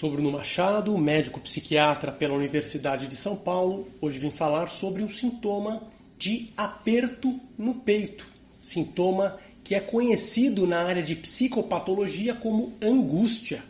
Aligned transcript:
Sou 0.00 0.10
Bruno 0.10 0.32
Machado, 0.32 0.96
médico 0.96 1.38
psiquiatra 1.40 2.10
pela 2.10 2.32
Universidade 2.32 3.06
de 3.06 3.14
São 3.14 3.36
Paulo. 3.36 3.86
Hoje 4.00 4.18
vim 4.18 4.30
falar 4.30 4.68
sobre 4.68 5.02
um 5.02 5.10
sintoma 5.10 5.82
de 6.16 6.48
aperto 6.56 7.38
no 7.58 7.74
peito, 7.74 8.26
sintoma 8.62 9.38
que 9.62 9.74
é 9.74 9.80
conhecido 9.80 10.66
na 10.66 10.82
área 10.82 11.02
de 11.02 11.14
psicopatologia 11.14 12.34
como 12.34 12.72
angústia. 12.80 13.62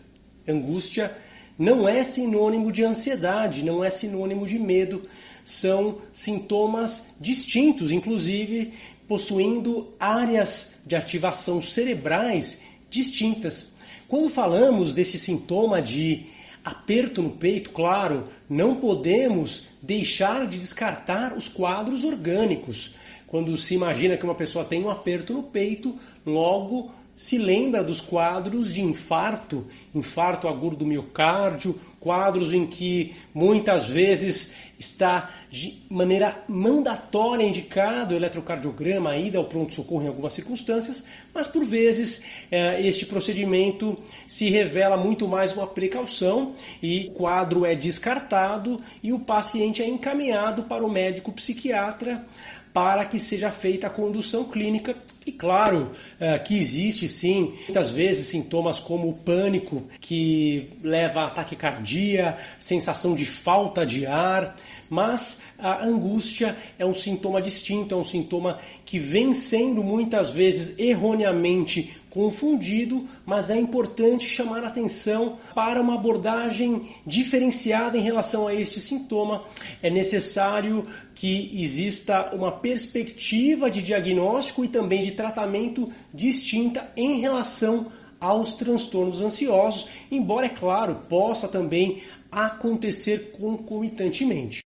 Angústia 0.47 1.19
não 1.59 1.89
é 1.89 2.05
sinônimo 2.05 2.71
de 2.71 2.85
ansiedade, 2.85 3.65
não 3.65 3.83
é 3.83 3.91
sinônimo 3.91 4.47
de 4.47 4.57
medo, 4.57 5.09
são 5.45 5.99
sintomas 6.13 7.09
distintos, 7.21 7.91
inclusive 7.91 8.73
possuindo 9.09 9.93
áreas 9.99 10.75
de 10.87 10.95
ativação 10.95 11.61
cerebrais 11.61 12.61
distintas. 12.89 13.80
Quando 14.11 14.29
falamos 14.29 14.93
desse 14.93 15.21
sintoma 15.21 15.81
de 15.81 16.27
aperto 16.65 17.23
no 17.23 17.31
peito, 17.31 17.71
claro, 17.71 18.25
não 18.49 18.75
podemos 18.75 19.69
deixar 19.81 20.49
de 20.49 20.59
descartar 20.59 21.33
os 21.33 21.47
quadros 21.47 22.03
orgânicos. 22.03 22.97
Quando 23.29 23.57
se 23.57 23.73
imagina 23.73 24.17
que 24.17 24.25
uma 24.25 24.35
pessoa 24.35 24.65
tem 24.65 24.83
um 24.83 24.91
aperto 24.91 25.33
no 25.33 25.45
peito, 25.45 25.97
logo 26.27 26.91
se 27.15 27.39
lembra 27.39 27.85
dos 27.85 28.01
quadros 28.01 28.75
de 28.75 28.83
infarto, 28.83 29.65
infarto 29.95 30.49
agudo 30.49 30.75
do 30.75 30.87
miocárdio, 30.87 31.79
quadros 32.01 32.53
em 32.53 32.67
que 32.67 33.15
muitas 33.35 33.87
vezes 33.87 34.53
está 34.79 35.31
de 35.51 35.83
maneira 35.91 36.43
mandatória 36.49 37.45
indicado 37.45 38.15
o 38.15 38.17
eletrocardiograma, 38.17 39.11
a 39.11 39.19
ida 39.19 39.37
ao 39.37 39.45
pronto-socorro 39.45 40.05
em 40.05 40.09
algumas 40.09 40.33
circunstâncias, 40.33 41.05
mas 41.35 41.47
por 41.47 41.63
vezes 41.63 42.23
eh, 42.51 42.81
este 42.81 43.05
procedimento 43.05 43.99
se 44.27 44.49
revela 44.49 44.97
muito 44.97 45.29
mais 45.29 45.55
uma 45.55 45.67
precaução 45.67 46.55
e 46.83 47.09
o 47.09 47.13
quadro 47.13 47.67
é 47.67 47.75
descartado 47.75 48.81
e 49.03 49.13
o 49.13 49.19
paciente 49.19 49.83
é 49.83 49.87
encaminhado 49.87 50.63
para 50.63 50.85
o 50.85 50.91
médico 50.91 51.31
psiquiatra 51.31 52.25
para 52.73 53.05
que 53.05 53.19
seja 53.19 53.51
feita 53.51 53.89
a 53.89 53.91
condução 53.91 54.45
clínica. 54.45 54.97
E 55.27 55.33
claro 55.33 55.91
é, 56.19 56.39
que 56.39 56.57
existe 56.57 57.07
sim, 57.07 57.55
muitas 57.65 57.91
vezes, 57.91 58.27
sintomas 58.27 58.81
como 58.81 59.09
o 59.09 59.13
pânico, 59.13 59.83
que 60.01 60.71
leva 60.83 61.25
a 61.25 61.31
taquicardia, 61.31 62.39
sensação 62.59 63.15
de 63.15 63.27
falta 63.27 63.85
de 63.85 64.07
ar, 64.07 64.57
mas 64.89 65.41
a 65.59 65.85
angústia 65.85 66.57
é 66.79 66.87
um 66.87 66.95
sintoma 66.95 67.41
distinto, 67.41 67.95
é 67.95 67.99
um 67.99 68.05
sintoma 68.05 68.59
que 68.85 68.99
vem 68.99 69.35
sendo 69.35 69.85
muitas 69.85 70.33
vezes 70.33 70.79
erroneamente 70.79 72.01
confundido, 72.11 73.09
mas 73.25 73.51
é 73.51 73.59
importante 73.59 74.29
chamar 74.29 74.65
atenção 74.65 75.39
para 75.55 75.81
uma 75.81 75.95
abordagem 75.95 76.89
diferenciada 77.07 77.97
em 77.97 78.03
relação 78.03 78.49
a 78.49 78.55
este 78.55 78.81
sintoma. 78.81 79.45
É 79.81 79.89
necessário 79.89 80.87
que 81.15 81.51
exista 81.55 82.35
uma 82.35 82.51
perspectiva 82.51 83.71
de 83.71 83.81
diagnóstico 83.81 84.65
e 84.65 84.69
também 84.69 85.03
de 85.03 85.13
tratamento 85.21 85.93
distinta 86.15 86.91
em 86.97 87.21
relação 87.21 87.93
aos 88.19 88.55
transtornos 88.55 89.21
ansiosos, 89.21 89.87
embora, 90.11 90.47
é 90.47 90.49
claro, 90.49 90.95
possa 91.11 91.47
também 91.47 92.03
acontecer 92.33 93.33
concomitantemente. 93.33 94.63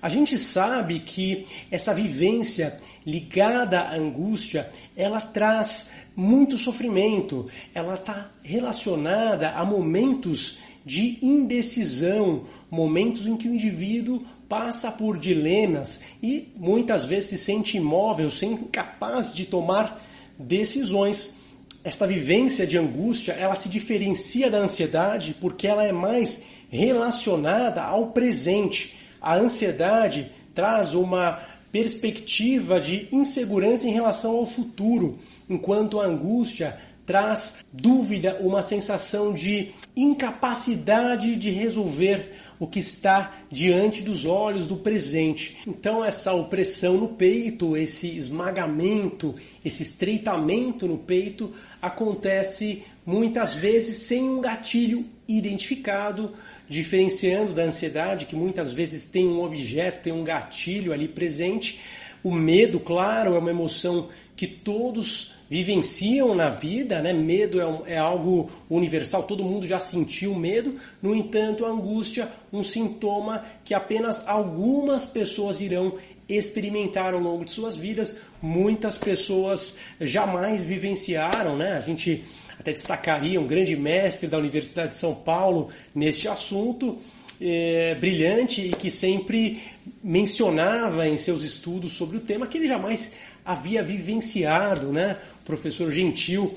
A 0.00 0.10
gente 0.10 0.36
sabe 0.36 1.00
que 1.00 1.46
essa 1.70 1.94
vivência 1.94 2.78
ligada 3.06 3.80
à 3.80 3.96
angústia, 3.96 4.70
ela 4.94 5.22
traz 5.22 5.90
muito 6.14 6.58
sofrimento, 6.58 7.48
ela 7.74 7.94
está 7.94 8.30
relacionada 8.42 9.50
a 9.50 9.64
momentos 9.64 10.58
de 10.84 11.18
indecisão, 11.22 12.44
momentos 12.70 13.26
em 13.26 13.38
que 13.38 13.48
o 13.48 13.54
indivíduo 13.54 14.22
passa 14.54 14.92
por 14.92 15.18
dilemas 15.18 16.00
e 16.22 16.52
muitas 16.54 17.04
vezes 17.04 17.30
se 17.30 17.38
sente 17.38 17.76
imóvel, 17.76 18.30
sem 18.30 18.52
incapaz 18.52 19.34
de 19.34 19.46
tomar 19.46 20.00
decisões. 20.38 21.34
Esta 21.82 22.06
vivência 22.06 22.64
de 22.64 22.78
angústia, 22.78 23.32
ela 23.32 23.56
se 23.56 23.68
diferencia 23.68 24.48
da 24.48 24.58
ansiedade 24.58 25.34
porque 25.40 25.66
ela 25.66 25.84
é 25.84 25.90
mais 25.90 26.44
relacionada 26.70 27.82
ao 27.82 28.12
presente 28.12 28.96
a 29.24 29.36
ansiedade 29.36 30.30
traz 30.54 30.92
uma 30.92 31.40
perspectiva 31.72 32.78
de 32.78 33.08
insegurança 33.10 33.88
em 33.88 33.92
relação 33.92 34.36
ao 34.36 34.44
futuro, 34.44 35.18
enquanto 35.48 35.98
a 35.98 36.04
angústia 36.04 36.78
traz 37.06 37.54
dúvida, 37.72 38.36
uma 38.40 38.60
sensação 38.60 39.32
de 39.32 39.72
incapacidade 39.96 41.36
de 41.36 41.48
resolver 41.48 42.32
o 42.58 42.66
que 42.66 42.78
está 42.78 43.40
diante 43.50 44.02
dos 44.02 44.24
olhos 44.24 44.66
do 44.66 44.76
presente. 44.76 45.58
Então, 45.66 46.04
essa 46.04 46.32
opressão 46.32 46.96
no 46.96 47.08
peito, 47.08 47.76
esse 47.76 48.16
esmagamento, 48.16 49.34
esse 49.64 49.82
estreitamento 49.82 50.86
no 50.86 50.98
peito 50.98 51.52
acontece 51.80 52.82
muitas 53.04 53.54
vezes 53.54 53.98
sem 53.98 54.28
um 54.28 54.40
gatilho 54.40 55.04
identificado, 55.26 56.32
diferenciando 56.68 57.52
da 57.52 57.62
ansiedade, 57.62 58.26
que 58.26 58.36
muitas 58.36 58.72
vezes 58.72 59.04
tem 59.04 59.26
um 59.26 59.42
objeto, 59.42 60.02
tem 60.02 60.12
um 60.12 60.24
gatilho 60.24 60.92
ali 60.92 61.08
presente. 61.08 61.80
O 62.22 62.30
medo, 62.30 62.80
claro, 62.80 63.34
é 63.34 63.38
uma 63.38 63.50
emoção 63.50 64.08
que 64.36 64.46
todos 64.46 65.34
vivenciam 65.54 66.34
na 66.34 66.50
vida, 66.50 67.00
né? 67.00 67.12
Medo 67.12 67.60
é, 67.60 67.64
um, 67.64 67.86
é, 67.86 67.96
algo 67.96 68.50
universal, 68.68 69.22
todo 69.22 69.44
mundo 69.44 69.68
já 69.68 69.78
sentiu 69.78 70.34
medo. 70.34 70.74
No 71.00 71.14
entanto, 71.14 71.64
a 71.64 71.68
angústia, 71.68 72.28
um 72.52 72.64
sintoma 72.64 73.44
que 73.64 73.72
apenas 73.72 74.26
algumas 74.26 75.06
pessoas 75.06 75.60
irão 75.60 75.96
experimentar 76.28 77.14
ao 77.14 77.20
longo 77.20 77.44
de 77.44 77.52
suas 77.52 77.76
vidas. 77.76 78.16
Muitas 78.42 78.98
pessoas 78.98 79.76
jamais 80.00 80.64
vivenciaram, 80.64 81.56
né? 81.56 81.74
A 81.74 81.80
gente 81.80 82.24
até 82.58 82.72
destacaria 82.72 83.40
um 83.40 83.46
grande 83.46 83.76
mestre 83.76 84.26
da 84.26 84.38
Universidade 84.38 84.88
de 84.88 84.96
São 84.96 85.14
Paulo 85.14 85.68
neste 85.94 86.26
assunto, 86.26 86.98
é, 87.40 87.94
brilhante 87.94 88.62
e 88.62 88.70
que 88.70 88.90
sempre 88.90 89.62
mencionava 90.02 91.08
em 91.08 91.16
seus 91.16 91.42
estudos 91.42 91.92
sobre 91.92 92.16
o 92.16 92.20
tema 92.20 92.46
que 92.46 92.58
ele 92.58 92.68
jamais 92.68 93.14
havia 93.44 93.82
vivenciado, 93.82 94.92
né? 94.92 95.18
O 95.42 95.44
professor 95.44 95.90
Gentil 95.92 96.54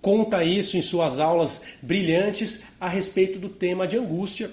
conta 0.00 0.44
isso 0.44 0.76
em 0.76 0.82
suas 0.82 1.18
aulas 1.18 1.62
brilhantes 1.82 2.64
a 2.80 2.88
respeito 2.88 3.38
do 3.38 3.48
tema 3.48 3.86
de 3.86 3.96
angústia. 3.96 4.50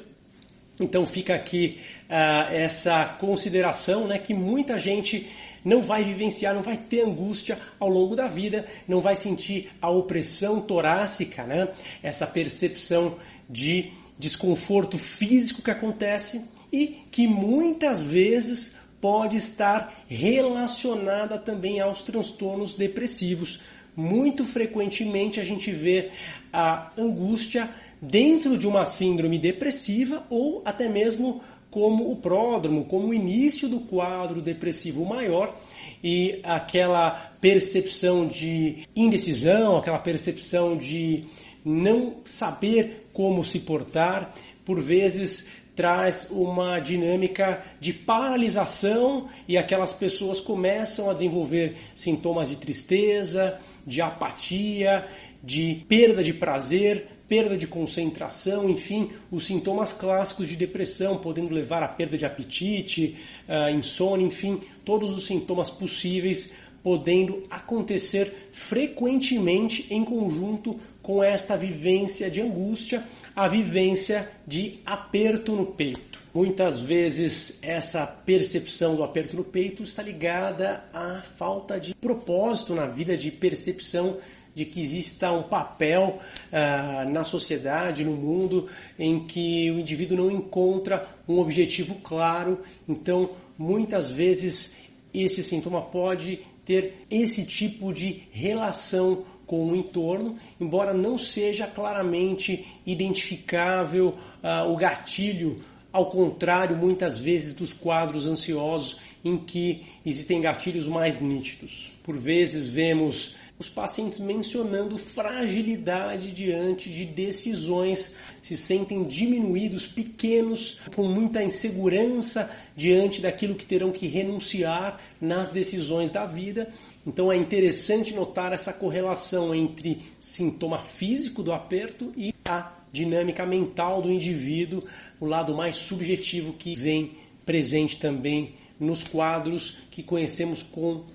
Então 0.80 1.06
fica 1.06 1.34
aqui 1.34 1.80
uh, 2.10 2.54
essa 2.54 3.06
consideração, 3.06 4.08
né, 4.08 4.20
que 4.20 4.34
muita 4.34 4.78
gente 4.78 5.28
não 5.64 5.82
vai 5.82 6.04
vivenciar, 6.04 6.54
não 6.54 6.62
vai 6.62 6.78
ter 6.78 7.02
angústia 7.02 7.58
ao 7.80 7.90
longo 7.90 8.16
da 8.16 8.28
vida, 8.28 8.66
não 8.88 9.02
vai 9.02 9.16
sentir 9.16 9.72
a 9.82 9.90
opressão 9.90 10.62
torácica, 10.62 11.44
né? 11.44 11.70
essa 12.04 12.28
percepção 12.28 13.16
de 13.50 13.92
desconforto 14.18 14.98
físico 14.98 15.62
que 15.62 15.72
acontece 15.72 16.42
e 16.72 16.88
que 17.12 17.28
muitas 17.28 18.00
vezes 18.00 18.76
pode 19.00 19.38
estar 19.38 20.04
relacionada 20.08 21.38
também 21.38 21.80
aos 21.80 22.02
transtornos 22.02 22.76
depressivos. 22.76 23.60
Muito 23.96 24.44
frequentemente 24.44 25.40
a 25.40 25.44
gente 25.44 25.72
vê 25.72 26.10
a 26.52 26.92
angústia 26.98 27.70
dentro 28.02 28.58
de 28.58 28.68
uma 28.68 28.86
síndrome 28.86 29.38
depressiva 29.38 30.26
ou 30.30 30.62
até 30.66 30.90
mesmo 30.90 31.42
como 31.76 32.10
o 32.10 32.16
pródromo, 32.16 32.86
como 32.86 33.10
o 33.10 33.14
início 33.14 33.68
do 33.68 33.82
quadro 33.82 34.42
depressivo 34.42 35.04
maior 35.06 35.54
e 36.02 36.40
aquela 36.44 37.12
percepção 37.42 38.26
de 38.26 38.88
indecisão, 38.96 39.76
aquela 39.76 40.00
percepção 40.00 40.78
de 40.78 41.26
não 41.66 42.18
saber 42.24 43.10
como 43.12 43.44
se 43.44 43.60
portar, 43.60 44.34
por 44.64 44.80
vezes 44.80 45.48
traz 45.76 46.28
uma 46.32 46.80
dinâmica 46.80 47.62
de 47.80 47.92
paralisação 47.92 49.28
e 49.48 49.58
aquelas 49.58 49.92
pessoas 49.92 50.40
começam 50.40 51.10
a 51.10 51.14
desenvolver 51.14 51.76
sintomas 51.96 52.48
de 52.48 52.58
tristeza, 52.58 53.60
de 53.86 54.02
apatia, 54.02 55.06
de 55.44 55.84
perda 55.90 56.24
de 56.24 56.34
prazer, 56.34 57.08
perda 57.28 57.58
de 57.58 57.68
concentração, 57.68 58.70
enfim, 58.70 59.12
os 59.32 59.46
sintomas 59.46 59.92
clássicos 59.92 60.48
de 60.48 60.56
depressão, 60.56 61.18
podendo 61.18 61.54
levar 61.54 61.84
à 61.84 61.88
perda 61.88 62.18
de 62.18 62.26
apetite, 62.26 63.18
uh, 63.50 63.70
insônia, 63.76 64.26
enfim, 64.26 64.62
todos 64.86 65.16
os 65.18 65.26
sintomas 65.26 65.70
possíveis 65.70 66.54
podendo 66.86 67.42
acontecer 67.50 68.50
frequentemente 68.52 69.88
em 69.90 70.06
conjunto 70.06 70.80
com 71.02 71.24
esta 71.24 71.58
vivência 71.58 72.30
de 72.30 72.40
angústia, 72.40 73.04
a 73.36 73.48
vivência 73.48 74.30
de 74.46 74.82
aperto 74.86 75.54
no 75.54 75.66
peito. 75.66 76.20
Muitas 76.32 76.80
vezes 76.80 77.58
essa 77.64 78.06
percepção 78.06 78.96
do 78.96 79.04
aperto 79.04 79.36
no 79.36 79.44
peito 79.44 79.82
está 79.82 80.04
ligada 80.04 80.84
à 80.94 81.24
falta 81.24 81.80
de 81.80 81.96
propósito 81.96 82.76
na 82.76 82.86
vida, 82.86 83.18
de 83.18 83.32
percepção 83.32 84.20
de 84.54 84.64
que 84.64 84.80
exista 84.80 85.32
um 85.32 85.42
papel 85.42 86.20
uh, 86.52 87.10
na 87.10 87.24
sociedade, 87.24 88.06
no 88.06 88.12
mundo, 88.12 88.70
em 89.00 89.26
que 89.26 89.72
o 89.72 89.80
indivíduo 89.80 90.18
não 90.18 90.30
encontra 90.30 91.08
um 91.28 91.40
objetivo 91.40 91.96
claro. 91.96 92.60
Então, 92.88 93.32
muitas 93.58 94.12
vezes, 94.12 94.76
esse 95.12 95.44
sintoma 95.44 95.82
pode 95.82 96.42
ter 96.66 97.06
esse 97.10 97.46
tipo 97.46 97.94
de 97.94 98.24
relação 98.32 99.24
com 99.46 99.68
o 99.68 99.76
entorno, 99.76 100.38
embora 100.60 100.94
não 100.94 101.18
seja 101.18 101.68
claramente 101.68 102.66
identificável 102.86 104.16
uh, 104.44 104.72
o 104.72 104.76
gatilho, 104.76 105.62
ao 105.94 106.08
contrário, 106.08 106.76
muitas 106.76 107.18
vezes, 107.18 107.54
dos 107.54 107.72
quadros 107.72 108.28
ansiosos 108.28 108.98
em 109.24 109.38
que 109.38 109.86
existem 110.06 110.42
gatilhos 110.42 110.88
mais 110.88 111.20
nítidos. 111.20 111.92
Por 112.04 112.18
vezes 112.18 112.68
vemos 112.68 113.36
os 113.58 113.70
pacientes 113.70 114.20
mencionando 114.20 114.98
fragilidade 114.98 116.32
diante 116.32 116.90
de 116.90 117.06
decisões, 117.06 118.14
se 118.44 118.58
sentem 118.58 119.06
diminuídos, 119.06 119.88
pequenos, 119.88 120.80
com 120.94 121.08
muita 121.08 121.42
insegurança 121.42 122.50
diante 122.76 123.22
daquilo 123.22 123.56
que 123.56 123.66
terão 123.66 123.92
que 123.92 124.08
renunciar 124.08 125.00
nas 125.22 125.48
decisões 125.50 126.12
da 126.12 126.26
vida. 126.26 126.70
Então 127.08 127.32
é 127.32 127.38
interessante 127.38 128.14
notar 128.14 128.52
essa 128.52 128.74
correlação 128.74 129.56
entre 129.56 130.02
sintoma 130.20 130.84
físico 130.84 131.42
do 131.42 131.54
aperto 131.54 132.12
e 132.18 132.34
a 132.44 132.74
dinâmica 132.92 133.46
mental 133.46 134.02
do 134.02 134.12
indivíduo, 134.12 134.84
o 135.20 135.26
lado 135.26 135.56
mais 135.56 135.76
subjetivo 135.76 136.54
que 136.54 136.76
vem 136.76 137.12
presente 137.46 137.98
também 137.98 138.56
nos 138.78 139.04
quadros 139.04 139.78
que 139.90 140.04
conhecemos 140.04 140.62
com 140.62 141.06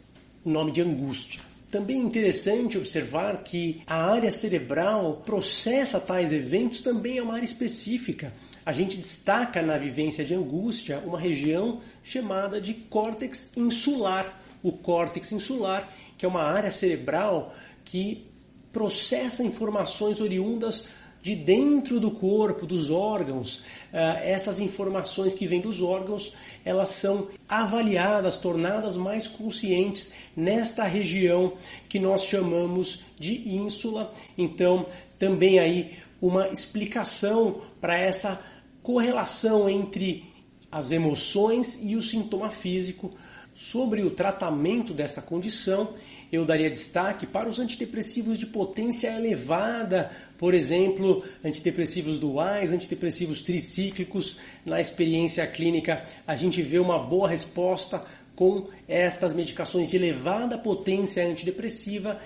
o 0.43 0.51
nome 0.51 0.73
de 0.73 0.81
angústia. 0.81 1.50
Também 1.71 2.01
é 2.01 2.05
interessante 2.05 2.77
observar 2.77 3.45
que 3.45 3.81
a 3.87 4.03
área 4.05 4.33
cerebral 4.33 5.23
processa 5.25 6.01
tais 6.01 6.33
eventos 6.33 6.81
também 6.81 7.19
é 7.19 7.23
uma 7.23 7.35
área 7.35 7.45
específica. 7.45 8.33
A 8.67 8.73
gente 8.73 8.97
destaca 8.97 9.63
na 9.63 9.79
vivência 9.79 10.25
de 10.25 10.35
angústia 10.35 11.01
uma 11.05 11.19
região 11.19 11.81
chamada 12.03 12.61
de 12.61 12.75
córtex 12.75 13.53
insular. 13.57 14.43
O 14.63 14.73
córtex 14.73 15.31
insular, 15.31 15.89
que 16.19 16.27
é 16.27 16.29
uma 16.29 16.43
área 16.43 16.73
cerebral 16.73 17.55
que 17.85 18.27
processa 18.73 19.45
informações 19.45 20.21
oriundas 20.21 20.87
de 21.23 21.35
dentro 21.35 22.01
do 22.01 22.11
corpo, 22.11 22.67
dos 22.67 22.91
órgãos. 22.91 23.65
Eh, 23.93 24.33
essas 24.33 24.61
informações 24.61 25.35
que 25.35 25.47
vêm 25.47 25.61
dos 25.61 25.83
órgãos, 25.83 26.33
elas 26.65 26.91
são 26.91 27.29
avaliadas, 27.49 28.37
tornadas 28.37 28.97
mais 28.97 29.27
conscientes 29.27 30.15
nesta 30.37 30.85
região 30.85 31.55
que 31.89 31.99
nós 31.99 32.25
chamamos 32.25 33.03
de 33.19 33.49
ínsula. 33.49 34.13
Então, 34.37 34.87
também 35.19 35.59
aí 35.59 35.99
uma 36.21 36.49
explicação 36.49 37.63
para 37.81 37.99
essa 37.99 38.43
correlação 38.83 39.69
entre 39.69 40.25
as 40.71 40.91
emoções 40.91 41.79
e 41.83 41.97
o 41.97 42.03
sintoma 42.03 42.51
físico. 42.51 43.11
Sobre 43.55 44.03
o 44.03 44.11
tratamento 44.11 44.95
desta 44.95 45.21
condição, 45.21 45.93
eu 46.33 46.45
daria 46.45 46.71
destaque 46.71 47.27
para 47.27 47.49
os 47.49 47.59
antidepressivos 47.59 48.39
de 48.39 48.47
potência 48.47 49.09
elevada, 49.09 50.11
por 50.39 50.55
exemplo, 50.55 51.25
antidepressivos 51.45 52.19
duais, 52.21 52.73
antidepressivos 52.73 53.43
tricíclicos. 53.43 54.37
Na 54.65 54.81
experiência 54.81 55.47
clínica, 55.47 56.05
a 56.27 56.37
gente 56.37 56.63
vê 56.63 56.79
uma 56.79 56.99
boa 56.99 57.29
resposta 57.29 58.05
com 58.37 58.69
estas 58.89 59.35
medicações 59.35 59.91
de 59.91 59.97
elevada 59.97 60.57
potência 60.57 61.27
antidepressiva, 61.27 62.21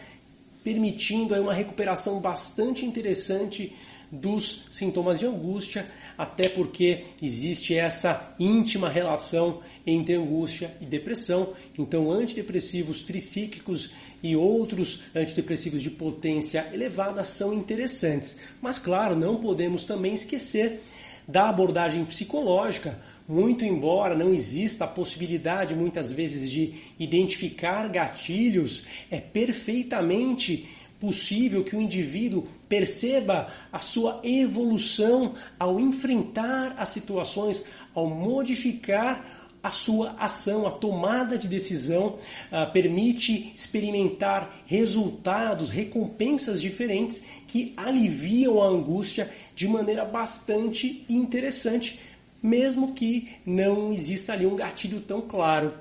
permitindo 0.63 1.35
aí 1.35 1.41
uma 1.41 1.55
recuperação 1.55 2.21
bastante 2.21 2.85
interessante 2.85 3.75
dos 4.15 4.67
sintomas 4.71 5.19
de 5.19 5.27
angústia, 5.27 5.87
até 6.17 6.49
porque 6.49 7.05
existe 7.21 7.75
essa 7.75 8.35
íntima 8.39 8.89
relação 8.89 9.61
entre 9.87 10.15
angústia 10.15 10.75
e 10.81 10.87
depressão. 10.87 11.53
Então, 11.79 12.11
antidepressivos 12.11 13.03
tricíclicos 13.03 13.91
e 14.23 14.37
outros 14.37 15.03
antidepressivos 15.15 15.83
de 15.83 15.91
potência 15.91 16.69
elevada 16.73 17.25
são 17.25 17.53
interessantes. 17.53 18.37
Mas, 18.63 18.79
claro, 18.79 19.17
não 19.17 19.37
podemos 19.37 19.85
também 19.85 20.15
esquecer 20.15 20.81
da 21.27 21.49
abordagem 21.49 22.05
psicológica, 22.05 22.99
muito 23.27 23.65
embora 23.65 24.15
não 24.15 24.33
exista 24.33 24.85
a 24.85 24.89
possibilidade 24.89 25.75
muitas 25.75 26.13
vezes 26.13 26.51
de 26.51 26.75
identificar 26.99 27.89
gatilhos, 27.89 28.85
é 29.11 29.19
perfeitamente 29.19 30.69
possível 31.01 31.65
que 31.65 31.77
o 31.77 31.81
indivíduo 31.81 32.45
perceba 32.69 33.49
a 33.73 33.79
sua 33.79 34.21
evolução 34.25 35.35
ao 35.59 35.79
enfrentar 35.79 36.75
as 36.79 36.89
situações, 36.89 37.65
ao 37.95 38.09
modificar 38.09 39.35
a 39.65 39.71
sua 39.71 40.15
ação, 40.19 40.67
a 40.67 40.71
tomada 40.71 41.39
de 41.39 41.49
decisão 41.49 42.19
uh, 42.53 42.71
permite 42.71 43.51
experimentar 43.55 44.63
resultados, 44.67 45.71
recompensas 45.71 46.61
diferentes 46.61 47.23
que 47.47 47.73
aliviam 47.75 48.63
a 48.63 48.67
angústia 48.67 49.31
de 49.55 49.67
maneira 49.67 50.05
bastante 50.05 51.07
interessante, 51.09 51.99
mesmo 52.43 52.93
que 52.93 53.39
não 53.47 53.91
exista 53.91 54.35
ali 54.35 54.45
um 54.45 54.55
gatilho 54.55 55.01
tão 55.01 55.23
claro. 55.23 55.73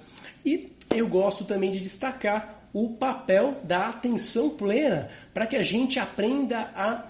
E 0.46 0.72
eu 0.96 1.06
gosto 1.10 1.44
também 1.44 1.70
de 1.70 1.82
destacar 1.82 2.63
o 2.74 2.90
papel 2.90 3.62
da 3.64 3.90
atenção 3.90 4.50
plena, 4.50 5.10
para 5.34 5.46
que 5.46 5.56
a 5.56 5.62
gente 5.62 6.00
aprenda 6.00 6.72
a 6.76 7.08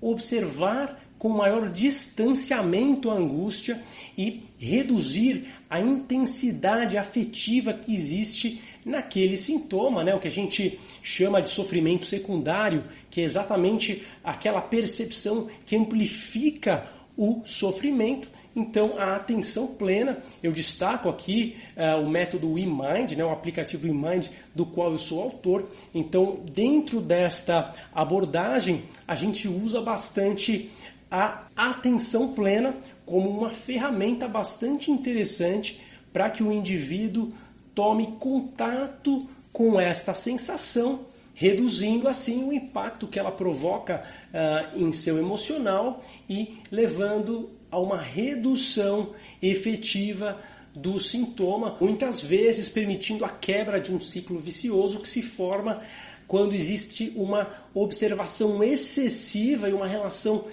observar 0.00 1.00
com 1.18 1.30
maior 1.30 1.70
distanciamento 1.70 3.10
a 3.10 3.14
angústia 3.14 3.82
e 4.16 4.42
reduzir 4.58 5.48
a 5.68 5.80
intensidade 5.80 6.98
afetiva 6.98 7.72
que 7.72 7.94
existe 7.94 8.60
naquele 8.84 9.36
sintoma, 9.36 10.04
né? 10.04 10.14
o 10.14 10.20
que 10.20 10.28
a 10.28 10.30
gente 10.30 10.78
chama 11.02 11.40
de 11.40 11.50
sofrimento 11.50 12.06
secundário, 12.06 12.84
que 13.10 13.20
é 13.20 13.24
exatamente 13.24 14.06
aquela 14.22 14.60
percepção 14.60 15.48
que 15.64 15.74
amplifica 15.74 16.88
o 17.16 17.42
sofrimento 17.44 18.28
então, 18.56 18.94
a 18.98 19.16
atenção 19.16 19.66
plena, 19.66 20.16
eu 20.42 20.50
destaco 20.50 21.10
aqui 21.10 21.56
uh, 21.76 22.00
o 22.00 22.08
método 22.08 22.58
eMind, 22.58 23.12
né, 23.14 23.22
o 23.22 23.30
aplicativo 23.30 23.86
eMind, 23.86 24.28
do 24.54 24.64
qual 24.64 24.92
eu 24.92 24.96
sou 24.98 25.22
autor. 25.22 25.68
Então, 25.94 26.40
dentro 26.50 27.02
desta 27.02 27.70
abordagem, 27.94 28.84
a 29.06 29.14
gente 29.14 29.46
usa 29.46 29.82
bastante 29.82 30.70
a 31.10 31.42
atenção 31.54 32.32
plena 32.32 32.74
como 33.04 33.28
uma 33.28 33.50
ferramenta 33.50 34.26
bastante 34.26 34.90
interessante 34.90 35.78
para 36.10 36.30
que 36.30 36.42
o 36.42 36.50
indivíduo 36.50 37.34
tome 37.74 38.16
contato 38.18 39.28
com 39.52 39.78
esta 39.78 40.14
sensação, 40.14 41.00
reduzindo 41.36 42.08
assim 42.08 42.48
o 42.48 42.52
impacto 42.52 43.06
que 43.06 43.18
ela 43.18 43.30
provoca 43.30 44.02
uh, 44.32 44.80
em 44.80 44.90
seu 44.90 45.18
emocional 45.18 46.00
e 46.28 46.58
levando 46.70 47.50
a 47.70 47.78
uma 47.78 47.98
redução 47.98 49.12
efetiva 49.42 50.38
do 50.74 50.98
sintoma, 50.98 51.76
muitas 51.78 52.22
vezes 52.22 52.70
permitindo 52.70 53.22
a 53.22 53.28
quebra 53.28 53.78
de 53.78 53.92
um 53.92 54.00
ciclo 54.00 54.38
vicioso 54.38 54.98
que 54.98 55.08
se 55.08 55.20
forma 55.20 55.82
quando 56.26 56.54
existe 56.54 57.12
uma 57.14 57.48
observação 57.74 58.64
excessiva 58.64 59.68
e 59.68 59.74
uma 59.74 59.86
relação 59.86 60.46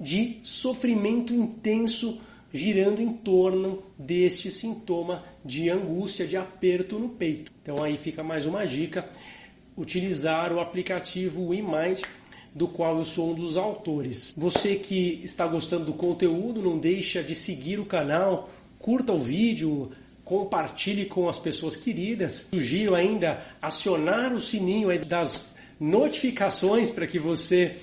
de 0.00 0.38
sofrimento 0.42 1.34
intenso 1.34 2.20
girando 2.50 3.02
em 3.02 3.12
torno 3.12 3.82
deste 3.98 4.50
sintoma 4.50 5.24
de 5.44 5.68
angústia, 5.68 6.26
de 6.26 6.36
aperto 6.38 6.98
no 6.98 7.10
peito. 7.10 7.52
Então 7.62 7.82
aí 7.82 7.98
fica 7.98 8.22
mais 8.22 8.46
uma 8.46 8.66
dica, 8.66 9.08
utilizar 9.76 10.52
o 10.52 10.60
aplicativo 10.60 11.48
WeMind 11.48 12.02
do 12.54 12.68
qual 12.68 12.98
eu 12.98 13.04
sou 13.04 13.30
um 13.30 13.34
dos 13.34 13.56
autores. 13.56 14.34
Você 14.36 14.76
que 14.76 15.20
está 15.24 15.46
gostando 15.46 15.86
do 15.86 15.94
conteúdo, 15.94 16.60
não 16.60 16.78
deixa 16.78 17.22
de 17.22 17.34
seguir 17.34 17.80
o 17.80 17.86
canal, 17.86 18.50
curta 18.78 19.12
o 19.12 19.18
vídeo, 19.18 19.90
compartilhe 20.24 21.06
com 21.06 21.28
as 21.28 21.38
pessoas 21.38 21.76
queridas. 21.76 22.48
Sugiro 22.50 22.94
ainda 22.94 23.42
acionar 23.60 24.32
o 24.32 24.40
sininho 24.40 24.88
das 25.04 25.56
notificações 25.80 26.90
para 26.90 27.06
que 27.06 27.18
você 27.18 27.76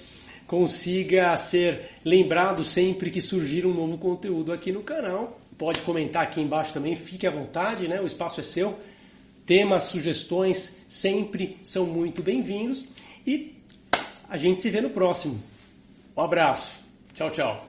consiga 0.47 1.35
ser 1.37 1.91
lembrado 2.03 2.63
sempre 2.63 3.11
que 3.11 3.21
surgir 3.21 3.65
um 3.65 3.73
novo 3.73 3.97
conteúdo 3.97 4.51
aqui 4.51 4.71
no 4.71 4.81
canal. 4.81 5.39
Pode 5.57 5.81
comentar 5.81 6.23
aqui 6.23 6.41
embaixo 6.41 6.73
também, 6.73 6.95
fique 6.95 7.27
à 7.27 7.29
vontade, 7.29 7.87
né? 7.87 7.99
O 8.01 8.05
espaço 8.05 8.39
é 8.39 8.43
seu. 8.43 8.77
Temas, 9.49 9.85
sugestões 9.85 10.79
sempre 10.87 11.57
são 11.63 11.83
muito 11.83 12.21
bem-vindos. 12.21 12.85
E 13.25 13.55
a 14.29 14.37
gente 14.37 14.61
se 14.61 14.69
vê 14.69 14.79
no 14.79 14.91
próximo. 14.91 15.41
Um 16.15 16.21
abraço. 16.21 16.77
Tchau, 17.15 17.31
tchau. 17.31 17.65